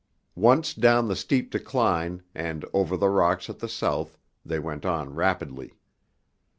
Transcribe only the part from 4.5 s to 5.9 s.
went on rapidly.